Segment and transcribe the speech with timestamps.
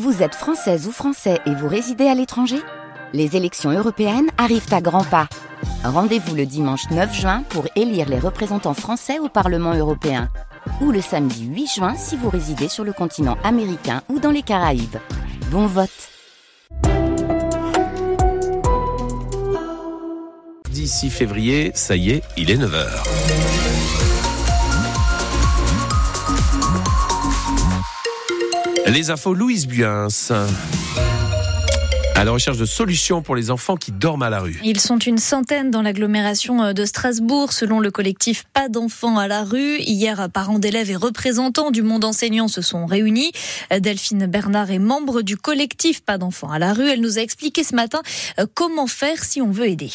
[0.00, 2.56] Vous êtes française ou français et vous résidez à l'étranger?
[3.12, 5.28] Les élections européennes arrivent à grands pas.
[5.84, 10.30] Rendez-vous le dimanche 9 juin pour élire les représentants français au Parlement européen.
[10.80, 14.40] Ou le samedi 8 juin si vous résidez sur le continent américain ou dans les
[14.40, 14.96] Caraïbes.
[15.50, 15.90] Bon vote
[20.70, 24.31] D'ici février, ça y est, il est 9h.
[28.92, 30.08] Les infos Louise Buins.
[32.14, 34.60] À la recherche de solutions pour les enfants qui dorment à la rue.
[34.62, 39.44] Ils sont une centaine dans l'agglomération de Strasbourg, selon le collectif Pas d'enfants à la
[39.44, 39.78] rue.
[39.78, 43.32] Hier, parents d'élèves et représentants du monde enseignant se sont réunis.
[43.80, 46.90] Delphine Bernard est membre du collectif Pas d'enfants à la rue.
[46.90, 48.02] Elle nous a expliqué ce matin
[48.38, 49.90] euh, comment faire si on veut aider.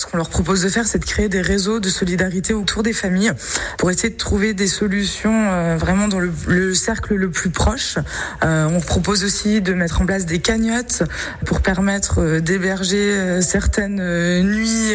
[0.00, 2.94] Ce qu'on leur propose de faire, c'est de créer des réseaux de solidarité autour des
[2.94, 3.32] familles
[3.76, 7.98] pour essayer de trouver des solutions euh, vraiment dans le, le, cercle le plus proche.
[8.42, 11.02] Euh, on propose aussi de mettre en place des cagnottes
[11.44, 14.00] pour permettre euh, d'héberger certaines
[14.42, 14.94] nuits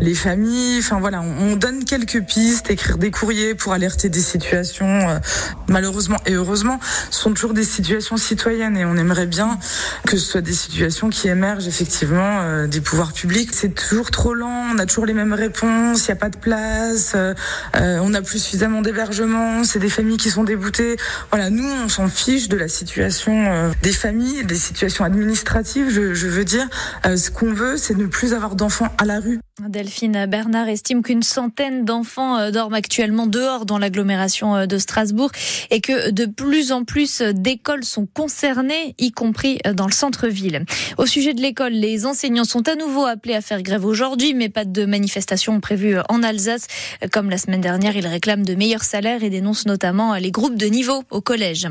[0.00, 0.78] les familles.
[0.80, 5.20] Enfin voilà, on, donne quelques pistes, écrire des courriers pour alerter des situations.
[5.68, 9.60] malheureusement et heureusement, ce sont toujours des situations citoyennes et on aimerait bien
[10.04, 13.50] que ce soit des situations qui émergent effectivement des pouvoirs publics.
[13.52, 17.14] C'est toujours trop on a toujours les mêmes réponses, il n'y a pas de place,
[17.14, 17.34] euh,
[17.74, 20.96] on n'a plus suffisamment d'hébergement, c'est des familles qui sont déboutées.
[21.30, 26.14] Voilà, nous, on s'en fiche de la situation euh, des familles, des situations administratives, je,
[26.14, 26.68] je veux dire.
[27.06, 29.40] Euh, ce qu'on veut, c'est ne plus avoir d'enfants à la rue.
[29.68, 35.30] Delphine Bernard estime qu'une centaine d'enfants dorment actuellement dehors dans l'agglomération de Strasbourg
[35.70, 40.64] et que de plus en plus d'écoles sont concernées, y compris dans le centre-ville.
[40.96, 44.50] Au sujet de l'école, les enseignants sont à nouveau appelés à faire grève aujourd'hui, mais
[44.50, 46.66] pas de manifestation prévue en Alsace.
[47.12, 50.66] Comme la semaine dernière, ils réclament de meilleurs salaires et dénoncent notamment les groupes de
[50.66, 51.66] niveau au collège.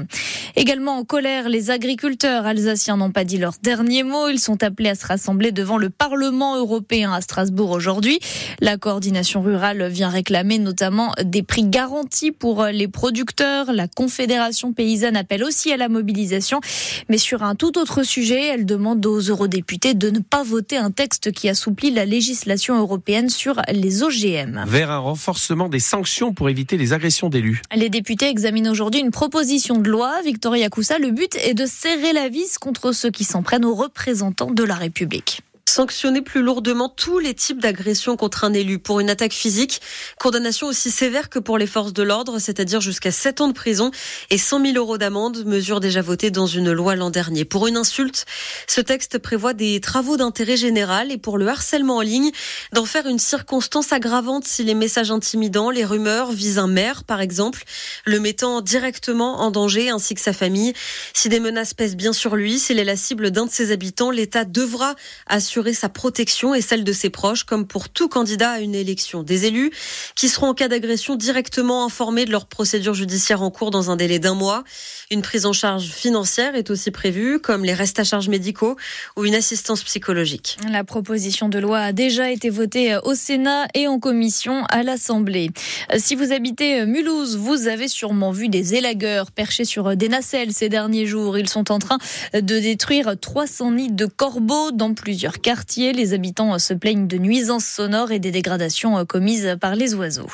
[0.56, 4.28] Également en colère, les agriculteurs alsaciens n'ont pas dit leur dernier mot.
[4.28, 8.20] Ils sont appelés à se rassembler devant le Parlement européen à Strasbourg aujourd'hui.
[8.60, 13.72] La coordination rurale vient réclamer notamment des prix garantis pour les producteurs.
[13.72, 16.60] La Confédération paysanne appelle aussi à la mobilisation.
[17.08, 20.90] Mais sur un tout autre sujet, elle demande aux eurodéputés de ne pas voter un
[20.90, 22.31] texte qui assouplit la législation
[22.70, 24.64] européenne sur les OGM.
[24.68, 27.62] Vers un renforcement des sanctions pour éviter les agressions d'élus.
[27.76, 30.22] Les députés examinent aujourd'hui une proposition de loi.
[30.24, 33.76] Victoria Coussa, le but est de serrer la vis contre ceux qui s'en prennent aux
[33.76, 35.42] représentants de la République
[35.72, 38.78] sanctionner plus lourdement tous les types d'agressions contre un élu.
[38.78, 39.82] Pour une attaque physique,
[40.20, 43.90] condamnation aussi sévère que pour les forces de l'ordre, c'est-à-dire jusqu'à 7 ans de prison
[44.30, 47.46] et 100 000 euros d'amende, mesure déjà votée dans une loi l'an dernier.
[47.46, 48.26] Pour une insulte,
[48.68, 52.32] ce texte prévoit des travaux d'intérêt général et pour le harcèlement en ligne,
[52.74, 57.22] d'en faire une circonstance aggravante si les messages intimidants, les rumeurs visent un maire, par
[57.22, 57.64] exemple,
[58.06, 60.74] le mettant directement en danger ainsi que sa famille.
[61.14, 64.12] Si des menaces pèsent bien sur lui, s'il est la cible d'un de ses habitants,
[64.12, 64.96] l'État devra
[65.28, 69.24] assurer sa protection et celle de ses proches, comme pour tout candidat à une élection.
[69.24, 69.72] Des élus
[70.16, 73.96] qui seront en cas d'agression directement informés de leur procédure judiciaire en cours dans un
[73.96, 74.64] délai d'un mois.
[75.12, 78.76] Une prise en charge financière est aussi prévue, comme les restes à charge médicaux
[79.16, 80.58] ou une assistance psychologique.
[80.70, 85.52] La proposition de loi a déjà été votée au Sénat et en commission à l'Assemblée.
[85.98, 90.70] Si vous habitez Mulhouse, vous avez sûrement vu des élagueurs perchés sur des nacelles ces
[90.70, 91.38] derniers jours.
[91.38, 91.98] Ils sont en train
[92.34, 95.92] de détruire 300 nids de corbeaux dans plusieurs cas quartier.
[95.92, 100.32] Les habitants se plaignent de nuisances sonores et des dégradations commises par les oiseaux.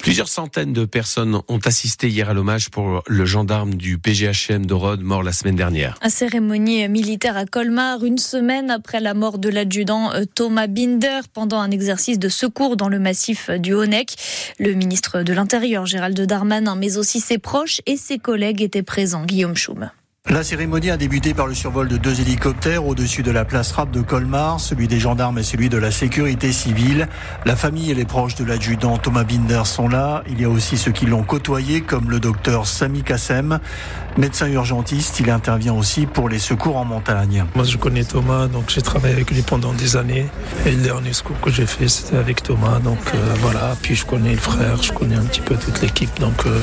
[0.00, 4.74] Plusieurs centaines de personnes ont assisté hier à l'hommage pour le gendarme du PGHM de
[4.74, 5.96] Rhodes, mort la semaine dernière.
[6.02, 11.60] Un cérémonie militaire à Colmar, une semaine après la mort de l'adjudant Thomas Binder pendant
[11.60, 14.16] un exercice de secours dans le massif du Honeck.
[14.58, 19.24] Le ministre de l'Intérieur, Gérald Darmanin, mais aussi ses proches et ses collègues étaient présents.
[19.24, 19.90] Guillaume Schum.
[20.30, 23.90] La cérémonie a débuté par le survol de deux hélicoptères au-dessus de la place Rapp
[23.90, 27.08] de Colmar, celui des gendarmes et celui de la sécurité civile.
[27.44, 30.22] La famille et les proches de l'adjudant Thomas Binder sont là.
[30.30, 33.58] Il y a aussi ceux qui l'ont côtoyé, comme le docteur Sami Kassem.
[34.16, 37.44] Médecin urgentiste, il intervient aussi pour les secours en montagne.
[37.54, 40.26] Moi, je connais Thomas, donc j'ai travaillé avec lui pendant des années.
[40.64, 42.78] Et le dernier secours que j'ai fait, c'était avec Thomas.
[42.78, 46.18] Donc euh, voilà, puis je connais le frère, je connais un petit peu toute l'équipe
[46.20, 46.60] donc euh,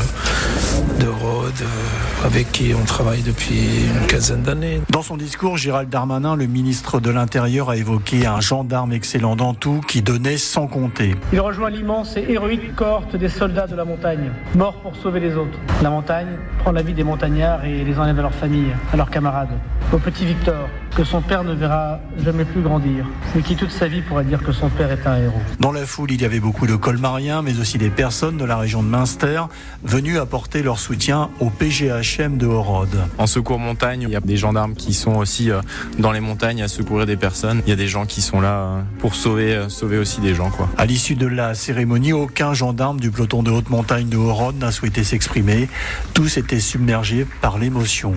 [1.00, 1.08] de
[1.46, 4.82] Euh, avec qui on travaille depuis une quinzaine d'années.
[4.90, 9.54] Dans son discours, Gérald Darmanin, le ministre de l'Intérieur, a évoqué un gendarme excellent dans
[9.54, 11.16] tout qui donnait sans compter.
[11.32, 15.36] Il rejoint l'immense et héroïque cohorte des soldats de la montagne, morts pour sauver les
[15.36, 15.58] autres.
[15.82, 19.10] La montagne prend la vie des montagnards et les enlève à leur famille, à leurs
[19.10, 19.58] camarades.
[19.94, 20.68] Au petit Victor,
[21.00, 24.44] que son père ne verra jamais plus grandir, mais qui toute sa vie pourra dire
[24.44, 25.40] que son père est un héros.
[25.62, 28.58] Dans la foule, il y avait beaucoup de colmariens, mais aussi des personnes de la
[28.58, 29.44] région de Münster
[29.82, 32.98] venues apporter leur soutien au PGHM de Horode.
[33.18, 35.62] En secours montagne, il y a des gendarmes qui sont aussi euh,
[36.00, 37.62] dans les montagnes à secourir des personnes.
[37.66, 40.36] Il y a des gens qui sont là euh, pour sauver, euh, sauver aussi des
[40.36, 40.50] gens.
[40.50, 40.68] Quoi.
[40.78, 44.74] À l'issue de la cérémonie, aucun gendarme du peloton de haute montagne de Horode n'a
[44.74, 45.70] souhaité s'exprimer.
[46.14, 48.16] Tous étaient submergés par l'émotion.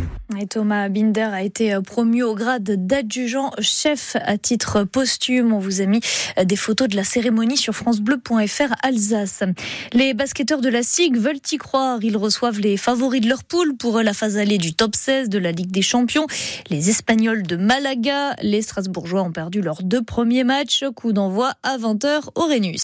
[0.49, 5.53] Thomas Binder a été promu au grade d'adjudant chef à titre posthume.
[5.53, 6.01] On vous a mis
[6.43, 9.45] des photos de la cérémonie sur francebleu.fr Alsace.
[9.93, 11.99] Les basketteurs de la SIG veulent y croire.
[12.03, 15.39] Ils reçoivent les favoris de leur poule pour la phase allée du top 16 de
[15.39, 16.27] la Ligue des Champions.
[16.71, 20.85] Les Espagnols de Malaga, les Strasbourgeois ont perdu leurs deux premiers matchs.
[20.97, 22.81] Coup d'envoi à 20h au Rhenus.